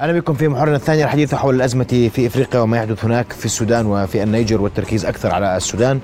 [0.00, 1.04] أهلا بكم في محورنا الثاني.
[1.04, 5.56] الحديث حول الأزمة في إفريقيا وما يحدث هناك في السودان وفي النيجر والتركيز أكثر على
[5.56, 6.00] السودان.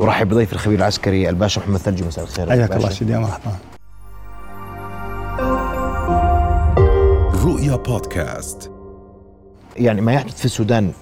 [0.00, 2.04] أرحب بضيف الخبير العسكري الباشا محمد ثلجي.
[2.04, 2.50] مساء الخير.
[2.50, 3.52] حياك الله سيدي مرحبا.
[7.44, 8.70] رؤيا بودكاست.
[9.76, 10.92] يعني ما يحدث في السودان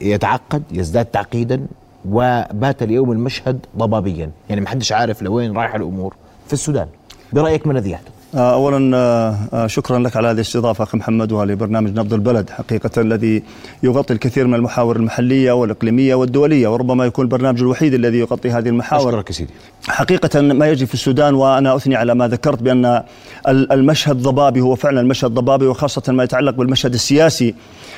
[0.00, 1.66] يتعقد يزداد تعقيدا
[2.08, 4.30] وبات اليوم المشهد ضبابيا.
[4.48, 6.14] يعني ما حدش عارف لوين رايحه الأمور
[6.46, 6.88] في السودان.
[7.32, 11.98] برأيك ما الذي يحدث؟ اولا آه، آه، شكرا لك على هذه الاستضافة أخي محمد ولبرنامج
[11.98, 13.42] نبض البلد حقيقة الذي
[13.82, 19.08] يغطي الكثير من المحاور المحلية والإقليمية والدولية وربما يكون البرنامج الوحيد الذي يغطي هذه المحاور.
[19.08, 19.50] أشكرك سيدي.
[19.88, 23.02] حقيقة ما يجري في السودان وأنا أثني على ما ذكرت بأن
[23.48, 27.54] المشهد ضبابي هو فعلا المشهد ضبابي وخاصة ما يتعلق بالمشهد السياسي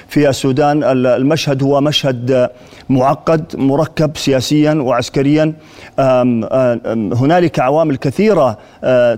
[0.09, 0.85] في السودان.
[1.07, 2.51] المشهد هو مشهد
[2.89, 5.55] معقد مركب سياسيا وعسكريا.
[7.19, 8.59] هنالك عوامل كثيرة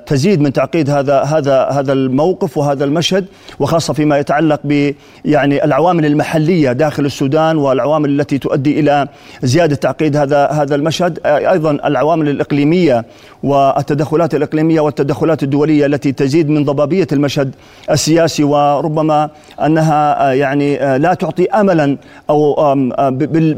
[0.07, 3.27] تزيد من تعقيد هذا هذا هذا الموقف وهذا المشهد
[3.59, 4.93] وخاصة فيما يتعلق ب
[5.25, 9.09] يعني العوامل المحلية داخل السودان والعوامل التي تؤدي إلى
[9.43, 11.19] زيادة تعقيد هذا هذا المشهد.
[11.27, 12.29] أيضا العوامل
[12.65, 13.05] الإقليمية
[13.43, 17.55] والتدخلات الإقليمية والتدخلات الدولية التي تزيد من ضبابية المشهد
[17.91, 19.31] السياسي وربما
[19.67, 21.97] أنها يعني لا تعطي املا
[22.31, 22.75] أو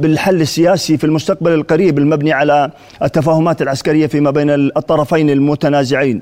[0.03, 2.71] بالحل السياسي في المستقبل القريب المبني على
[3.03, 6.21] التفاهمات العسكرية فيما بين الطرفين المتنازعين.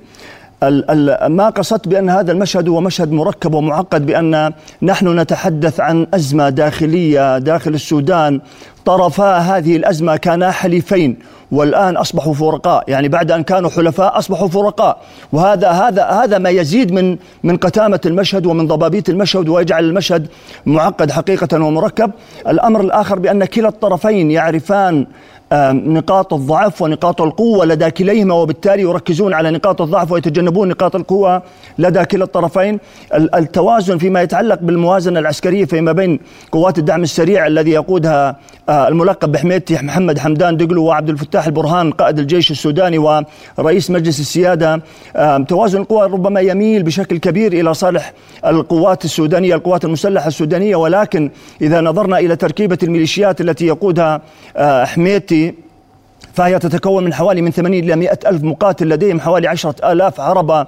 [1.28, 7.38] ما قصدت بأن هذا المشهد هو مشهد مركب ومعقد بأن نحن نتحدث عن أزمة داخلية
[7.38, 8.40] داخل السودان.
[8.84, 11.16] طرفا هذه الأزمة كانا حليفين
[11.52, 12.84] والآن أصبحوا فرقاء.
[12.88, 14.98] يعني بعد أن كانوا حلفاء أصبحوا فرقاء.
[15.32, 20.26] وهذا هذا هذا ما يزيد من من قتامة المشهد ومن ضبابية المشهد ويجعل المشهد
[20.66, 22.10] معقد حقيقة ومركب.
[22.48, 25.06] الأمر الآخر بأن كلا الطرفين يعرفان
[25.72, 31.42] نقاط الضعف ونقاط القوة لدى كليهما وبالتالي يركزون على نقاط الضعف ويتجنبون نقاط القوة
[31.78, 32.78] لدى كلا الطرفين.
[33.14, 36.20] التوازن فيما يتعلق بالموازنة العسكرية فيما بين
[36.52, 38.36] قوات الدعم السريع الذي يقودها
[38.68, 42.98] آه، الملقب بحميدتي محمد حمدان دقلو وعبد الفتاح البرهان قائد الجيش السوداني
[43.58, 44.80] ورئيس مجلس السيادة.
[45.48, 48.12] توازن القوى ربما يميل بشكل كبير إلى صالح
[48.46, 51.30] القوات السودانية القوات المسلحة السودانية ولكن
[51.62, 54.20] إذا نظرنا إلى تركيبة الميليشيات التي يقودها
[54.56, 54.84] آه،
[56.34, 60.66] فهي تتكون من حوالي من 80 إلى 100 ألف مقاتل لديهم حوالي 10 آلاف عربة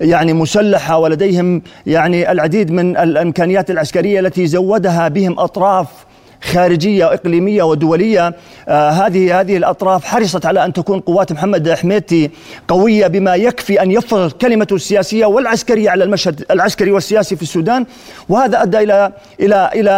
[0.00, 5.86] يعني مسلحة ولديهم يعني العديد من الإمكانيات العسكرية التي زودها بهم أطراف
[6.42, 8.34] خارجية واقليميه ودولية.
[8.68, 12.30] آه هذه هذه الأطراف حرصت على أن تكون قوات محمد حميدتي
[12.68, 17.86] قوية بما يكفي أن يفرض كلمته السياسية والعسكرية على المشهد العسكري والسياسي في السودان.
[18.28, 19.90] وهذا أدى إلى إلى إلى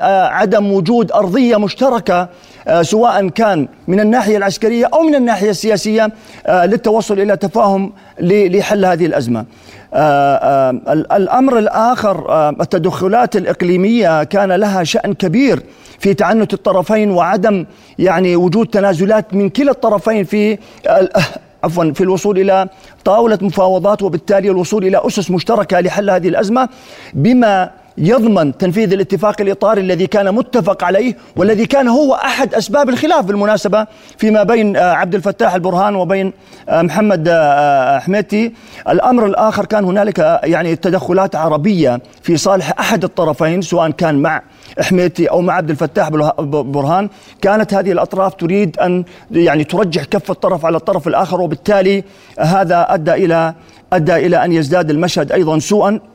[0.00, 2.28] آه عدم وجود أرضية مشتركة
[2.82, 6.12] سواء كان من الناحية العسكرية أو من الناحية السياسية
[6.46, 9.44] آه، للتوصل إلى تفاهم لحل هذه الأزمة.
[9.94, 15.62] آه، آه، الأمر الآخر آه، التدخلات الإقليمية كان لها شأن كبير
[15.98, 17.66] في تعنت الطرفين وعدم
[17.98, 20.58] يعني وجود تنازلات من كلا الطرفين في
[21.64, 22.68] عفوا في الوصول إلى
[23.04, 26.68] طاولة مفاوضات وبالتالي الوصول إلى أسس مشتركة لحل هذه الأزمة
[27.14, 33.24] بما يضمن تنفيذ الاتفاق الاطاري الذي كان متفق عليه والذي كان هو أحد أسباب الخلاف
[33.24, 33.86] بالمناسبة
[34.18, 36.32] فيما بين آه، عبد الفتاح البرهان وبين
[36.68, 38.52] آه، محمد آه، حميتي
[38.88, 44.42] الأمر الآخر كان هنالك يعني تدخلات عربية في صالح أحد الطرفين سواء كان مع
[44.80, 46.08] حميتي أو مع عبد الفتاح
[46.48, 47.08] برهان.
[47.42, 52.04] كانت هذه الأطراف تريد أن يعني ترجح كف الطرف على الطرف الآخر وبالتالي
[52.38, 53.54] هذا أدى إلى
[53.92, 56.11] أدى إلى أن يزداد المشهد أيضا سوءا.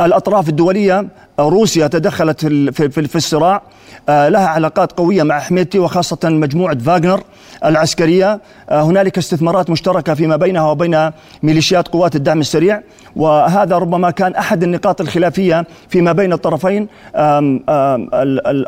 [0.00, 1.06] الأطراف الدولية
[1.40, 3.62] روسيا تدخلت في, الصراع.
[4.08, 7.20] آه، لها علاقات قوية مع حميتي وخاصة مجموعة فاغنر
[7.64, 8.40] العسكرية.
[8.70, 11.10] آه، هنالك استثمارات مشتركة فيما بينها وبين
[11.42, 12.82] ميليشيات قوات الدعم السريع.
[13.16, 16.88] وهذا ربما كان أحد النقاط الخلافية فيما بين الطرفين.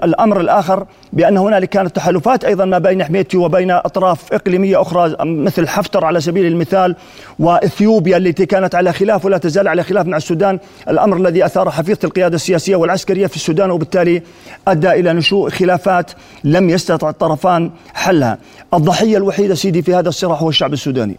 [0.04, 5.69] الأمر الآخر بأن هنالك كانت تحالفات أيضا ما بين حميتي وبين أطراف إقليمية أخرى مثل
[5.69, 6.97] حفتر على سبيل المثال
[7.38, 10.59] وإثيوبيا التي كانت على خلاف ولا تزال على خلاف مع السودان.
[10.88, 14.22] الأمر الذي أثار حفيظة القيادة السياسية والعسكرية في السودان وبالتالي
[14.69, 16.10] أدى إلى نشوء خلافات
[16.45, 18.39] لم يستطع الطرفان حلها.
[18.75, 21.16] الضحية الوحيدة سيدي في هذا الصراع هو الشعب السوداني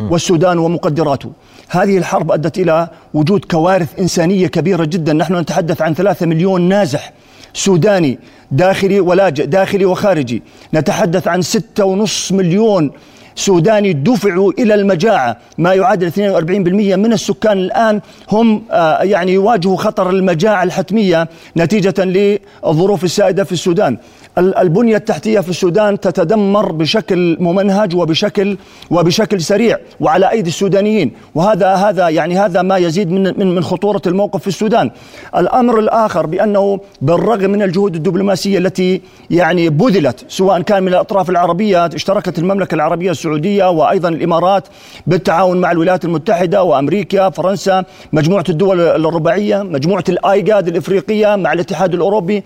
[0.00, 1.32] والسودان ومقدراته.
[1.68, 5.12] هذه الحرب أدت إلى وجود كوارث إنسانية كبيرة جدا.
[5.12, 7.12] نحن نتحدث عن ثلاثة مليون نازح
[7.54, 8.18] سوداني
[8.50, 10.42] داخلي ولاجئ داخلي وخارجي.
[10.74, 12.90] نتحدث عن ستة ونصف مليون
[13.34, 15.36] سوداني دفعوا إلى المجاعة.
[15.58, 18.00] ما يعادل 42% من السكان الآن
[18.32, 23.96] هم آه، يعني يواجهوا خطر المجاعة الحتمية نتيجة للظروف السائدة في السودان.
[24.38, 28.56] البنية التحتية في السودان تتدمر بشكل ممنهج وبشكل
[28.90, 31.12] وبشكل سريع وعلى أيدي السودانيين.
[31.34, 34.90] وهذا هذا يعني هذا ما يزيد من من من خطورة الموقف في السودان.
[35.36, 39.00] الأمر الآخر بأنه بالرغم من الجهود الدبلوماسية التي
[39.30, 44.64] يعني بذلت سواء كان من الأطراف العربية اشتركت المملكة العربية السعودية وأيضا الإمارات
[45.06, 52.42] بالتعاون مع الولايات المتحدة وأمريكا فرنسا مجموعة الدول الرباعية مجموعة الآيجاد الإفريقية مع الاتحاد الأوروبي.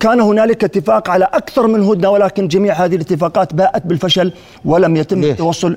[0.00, 4.32] كان هنالك اتفاق على أكثر من هدنة ولكن جميع هذه الاتفاقات باءت بالفشل
[4.64, 5.76] ولم يتم التوصل.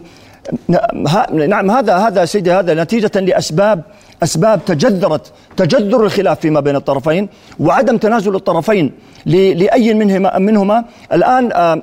[1.34, 3.82] نعم هذا هذا سيدي هذا نتيجة لأسباب
[4.24, 7.30] أسباب تجذرت تجذر الخلاف فيما بين الطرفين
[7.60, 8.92] وعدم تنازل الطرفين
[9.26, 10.86] لأي منهما منهما.
[11.14, 11.82] الآن آه،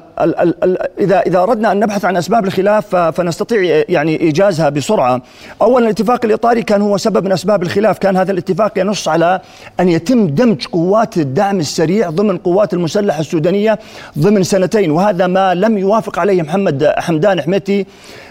[0.99, 5.23] إذا إذا أردنا أن نبحث عن أسباب الخلاف فنستطيع يعني إيجازها بسرعة.
[5.63, 7.99] أولا الاتفاق الإطاري كان هو سبب من أسباب الخلاف.
[7.99, 9.41] كان هذا الاتفاق ينص على
[9.81, 13.79] أن يتم دمج قوات الدعم السريع ضمن قوات المسلحة السودانية
[14.19, 17.87] ضمن سنتين وهذا ما لم يوافق عليه محمد حمدان حميتي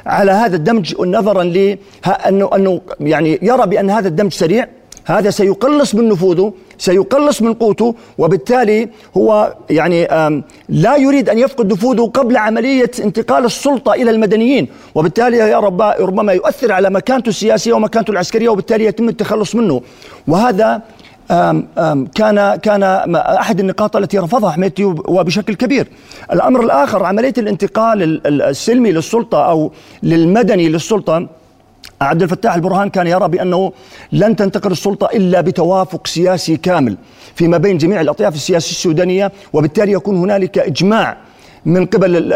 [0.06, 1.78] على هذا الدمج نظرا ل
[2.28, 4.68] انه أنه يعني يرى بأن هذا الدمج سريع
[5.06, 10.07] هذا سيقلص من نفوذه سيقلص من قوته وبالتالي هو يعني
[10.69, 15.60] لا يريد أن يفقد نفوذه قبل عملية انتقال السلطة إلى المدنيين وبالتالي يا
[16.00, 19.81] ربما يؤثر على مكانته السياسية ومكانته العسكرية وبالتالي يتم التخلص منه
[20.28, 20.81] وهذا
[21.31, 22.84] آم آم كان كان
[23.16, 25.88] أحد النقاط التي رفضها حميتي وبشكل كبير.
[26.34, 29.72] الأمر الآخر عملية الانتقال السلمي للسلطة أو
[30.04, 31.28] للمدني للسلطة
[32.04, 33.72] عبد الفتاح البرهان كان يرى بأنه
[34.12, 36.98] لن تنتقل السلطة إلا بتوافق سياسي كامل
[37.36, 41.18] فيما بين جميع الأطياف السياسية السودانية وبالتالي يكون هنالك إجماع
[41.66, 42.34] من قبل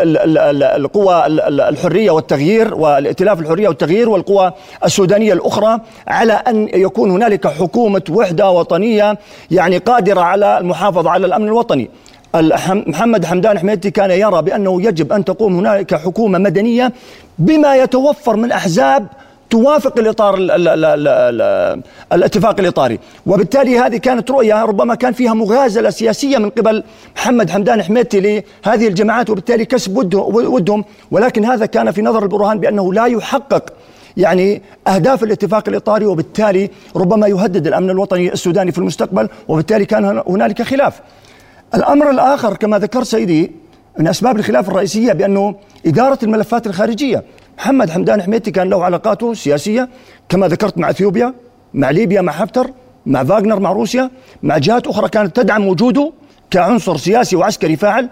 [0.64, 1.26] القوى
[1.70, 4.52] الحرية والتغيير والائتلاف الحرية والتغيير والقوى
[4.86, 9.18] السودانية الأخرى على أن يكون هنالك حكومة وحدة وطنية
[9.52, 11.90] يعني قادرة على المحافظة على الأمن الوطني.
[12.66, 16.94] محمد حمدان حميدتي كان يرى بأنه يجب أن تقوم هنالك حكومة مدنية
[17.40, 19.08] بما يتوفر من أحزاب
[19.50, 21.82] توافق الإطار ال ال ال ال ال
[22.14, 23.00] الاتفاق الإطاري.
[23.26, 26.84] وبالتالي هذه كانت رؤية ربما كان فيها مغازلة سياسية من قبل
[27.16, 30.86] محمد حمدان حميتي لهذه الجماعات وبالتالي كسب ودهم.
[31.12, 33.74] ولكن هذا كان في نظر البرهان بأنه لا يحقق
[34.18, 40.62] يعني أهداف الاتفاق الإطاري وبالتالي ربما يهدد الأمن الوطني السوداني في المستقبل وبالتالي كان هنالك
[40.62, 41.02] خلاف.
[41.76, 43.52] الأمر الآخر كما ذكرت سيدي
[44.00, 45.56] من أسباب الخلاف الرئيسية بأنه
[45.86, 47.24] إدارة الملفات الخارجية.
[47.58, 49.90] محمد حمدان حميتي كان له علاقاته السياسيه
[50.30, 51.34] كما ذكرت مع إثيوبيا
[51.74, 52.70] مع ليبيا مع حفتر
[53.06, 54.10] مع فاغنر مع روسيا
[54.44, 56.12] مع جهات أخرى كانت تدعم وجوده
[56.52, 58.10] كعنصر سياسي وعسكري فاعل.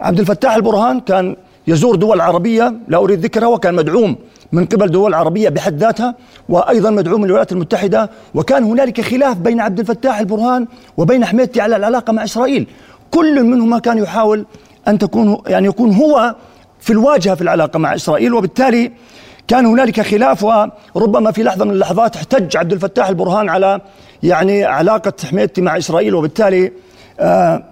[0.00, 1.36] عبد الفتاح البرهان كان
[1.66, 4.16] يزور دول عربية لا أريد ذكرها وكان مدعوم
[4.52, 6.14] من قبل دول عربية بحد ذاتها
[6.48, 8.10] وأيضا مدعوم من الولايات المتحدة.
[8.34, 10.66] وكان هنالك خلاف بين عبد الفتاح البرهان
[10.96, 12.66] وبين حميتي على العلاقة مع إسرائيل.
[13.10, 14.46] كل منهما كان يحاول
[14.88, 16.34] أن تكون يعني يكون هو
[16.80, 18.92] في الواجهة في العلاقة مع إسرائيل وبالتالي
[19.48, 20.44] كان هنالك خلاف
[20.94, 23.80] وربما في لحظة من اللحظات احتج عبد الفتاح البرهان على
[24.22, 26.72] يعني علاقة حميدتي مع إسرائيل وبالتالي
[27.20, 27.62] آه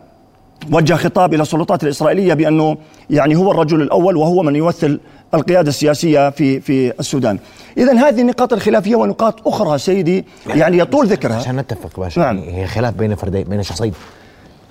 [0.73, 2.77] وجه خطاب إلى السلطات الإسرائيلية بأنه
[3.11, 5.01] يعني هو الرجل الأول وهو من يمثل
[5.35, 7.39] القيادة السياسية في في السودان.
[7.79, 12.39] اذا هذه النقاط الخلافية ونقاط أخرى سيدي يعني يطول ذكرها عشان نتفق باشا نعم.
[12.39, 13.93] هي خلاف بين فردين بين شخصين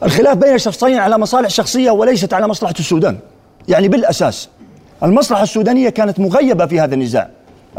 [0.04, 3.18] الخلاف بين الشخصين على مصالح شخصية وليست على مصلحة السودان.
[3.68, 4.50] يعني بالأساس
[5.04, 7.30] المصلحة السودانية كانت مغيبة في هذا النزاع.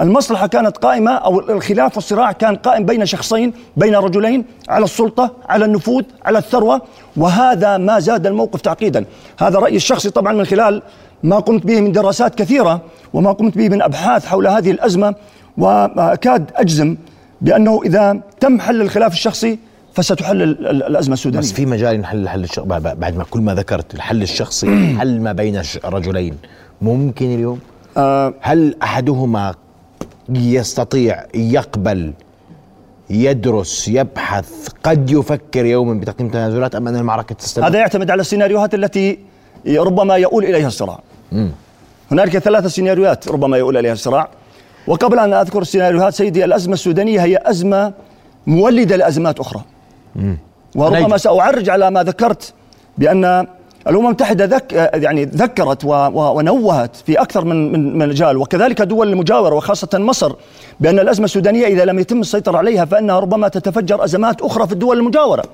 [0.00, 5.64] المصلحة كانت قائمة أو الخلاف والصراع كان قائم بين شخصين بين رجلين على السلطة على
[5.64, 6.82] النفوذ على الثروة
[7.16, 9.04] وهذا ما زاد الموقف تعقيدا.
[9.38, 10.82] هذا رأيي الشخصي طبعا من خلال
[11.22, 12.80] ما قمت به من دراسات كثيرة
[13.12, 15.14] وما قمت به من أبحاث حول هذه الأزمة
[15.58, 16.96] وأكاد أجزم
[17.40, 19.58] بأنه إذا تم حل الخلاف الشخصي
[19.94, 21.46] فستحل الأزمة السودانية.
[21.46, 25.32] بس في مجال نحل الحل الشخصي بعد ما كل ما ذكرت الحل الشخصي حل ما
[25.32, 26.36] بين رجلين
[26.82, 27.60] ممكن اليوم؟
[27.96, 28.34] آه.
[28.40, 29.54] هل أحدهما
[30.28, 32.12] يستطيع يقبل
[33.10, 38.74] يدرس يبحث قد يفكر يوما بتقديم تنازلات أم أن المعركة تستمر؟ هذا يعتمد على السيناريوهات
[38.74, 39.18] التي
[39.68, 41.00] ربما يؤول إليها الصراع.
[42.10, 44.28] هنالك ثلاث سيناريوهات ربما يؤول إليها الصراع.
[44.86, 47.92] وقبل أن أذكر السيناريوهات سيدي الأزمة السودانية هي أزمة
[48.46, 49.64] مولدة لأزمات أخرى.
[50.74, 52.52] وربما سأعرج على ما ذكرت
[52.98, 53.46] بأن
[53.88, 59.88] الأمم المتحدة ذك يعني ذكرت ونوهت في أكثر من من مجال وكذلك دول المجاورة وخاصة
[59.94, 60.32] مصر
[60.80, 64.98] بأن الأزمة السودانية إذا لم يتم السيطرة عليها فإنها ربما تتفجر أزمات أخرى في الدول
[64.98, 65.44] المجاورة.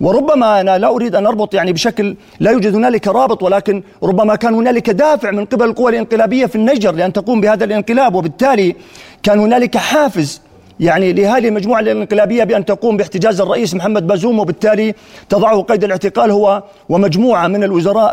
[0.00, 4.54] وربما أنا لا أريد أن أربط يعني بشكل لا يوجد هنالك رابط ولكن ربما كان
[4.54, 8.76] هنالك دافع من قبل القوى الانقلابية في النيجر لأن تقوم بهذا الانقلاب وبالتالي
[9.22, 10.40] كان هنالك حافز
[10.80, 14.94] يعني لهذه المجموعة الانقلابية بأن تقوم باحتجاز الرئيس محمد بازوم وبالتالي
[15.28, 18.12] تضعه قيد الاعتقال هو ومجموعة من الوزراء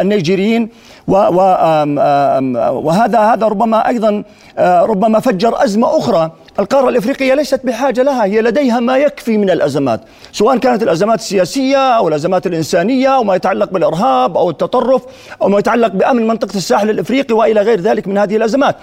[0.00, 0.68] النيجيريين.
[1.08, 4.24] وهذا هذا ربما أيضا
[4.58, 6.30] آه، ربما فجر أزمة أخرى.
[6.58, 10.00] القارة الإفريقية ليست بحاجة لها هي لديها ما يكفي من الأزمات
[10.32, 15.02] سواء كانت الأزمات السياسية أو الأزمات الإنسانية أو ما يتعلق بالإرهاب أو التطرف
[15.42, 18.76] أو ما يتعلق بأمن منطقة الساحل الإفريقي وإلى غير ذلك من هذه الأزمات.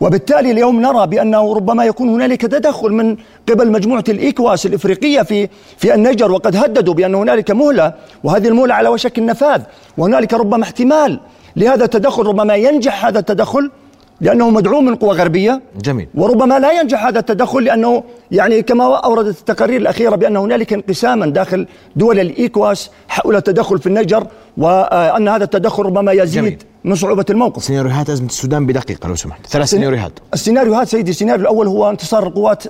[0.00, 3.16] وبالتالي اليوم نرى بأنه ربما يكون هنالك تدخل من
[3.48, 8.88] قبل مجموعة الايكواس الإفريقية في في النيجر وقد هددوا بأن هنالك مهلة وهذه المهلة على
[8.88, 9.62] وشك النفاذ
[9.98, 11.20] وهنالك ربما احتمال
[11.56, 13.70] لهذا التدخل ربما ينجح هذا التدخل.
[14.20, 15.62] لأنه مدعوم من قوى غربية.
[15.82, 16.08] جميل.
[16.14, 21.66] وربما لا ينجح هذا التدخل لأنه يعني كما اوردت التقارير الأخيرة بأن هنالك انقساما داخل
[21.96, 26.58] دول الإيكواس حول التدخل في النيجر وأن هذا التدخل ربما يزيد جميل.
[26.84, 27.64] من صعوبة الموقف.
[27.64, 29.46] سيناريوهات أزمة السودان بدقيقة لو سمحت.
[29.46, 32.64] ثلاث سيناريوهات السيناريوهات سيدي السيناريو الأول هو انتصار القوات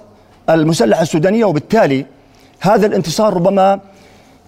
[0.51, 2.07] المسلحة السودانية وبالتالي
[2.61, 3.81] هذا الانتصار ربما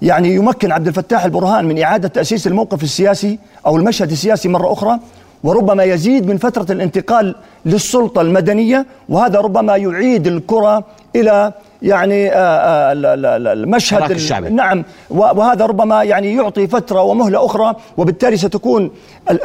[0.03, 4.99] يعني يمكن عبد الفتاح البرهان من إعادة تأسيس الموقف السياسي أو المشهد السياسي مرة أخرى
[5.45, 7.35] وربما يزيد من فترة الانتقال
[7.67, 10.85] للسلطة المدنية وهذا ربما يعيد الكرة
[11.17, 12.93] إلى يعني آه، آه،
[13.53, 14.49] المشهد الشعبي.
[14.49, 18.91] نعم وهذا ربما يعني يعطي فترة ومهلة أخرى وبالتالي ستكون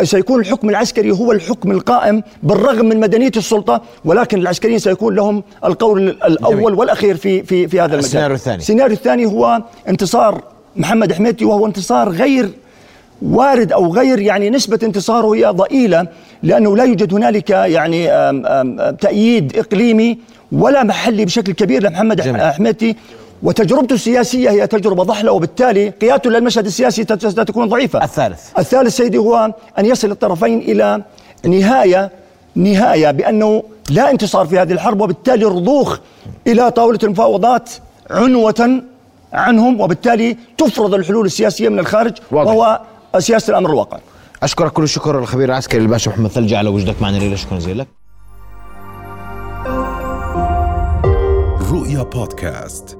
[0.03, 6.09] سيكون الحكم العسكري هو الحكم القائم بالرغم من مدنية السلطة ولكن العسكريين سيكون لهم القول
[6.09, 6.73] الأول جميل.
[6.73, 10.43] والأخير في في في هذا المجال السيناريو الثاني السيناريو الثاني هو انتصار
[10.75, 12.49] محمد حميدتي وهو انتصار غير
[13.21, 16.07] وارد أو غير يعني نسبة انتصاره هي ضئيلة
[16.43, 20.17] لأنه لا يوجد هنالك يعني آم آم تأييد إقليمي
[20.51, 22.95] ولا محلي بشكل كبير لمحمد احمدتي
[23.43, 28.03] وتجربته السياسية هي تجربة ضحلة وبالتالي قيادته للمشهد السياسي ستكون ضعيفة.
[28.03, 31.03] الثالث الثالث سيدي هو أن يصل الطرفين إلى
[31.45, 32.11] نهاية
[32.55, 35.99] نهاية بأنه لا انتصار في هذه الحرب وبالتالي الرضوخ
[36.47, 37.69] إلى طاولة المفاوضات
[38.09, 38.81] عنوة
[39.33, 42.51] عنهم وبالتالي تفرض الحلول السياسية من الخارج واضح.
[42.51, 42.81] وهو
[43.19, 43.99] سياسه الأمر الواقع.
[44.43, 47.85] أشكرك كل الشكر الخبير العسكري الباشا محمد ثلجي على وجودك معنا ليلى شكرا جزيلا.
[51.71, 52.97] رؤيا بودكاست.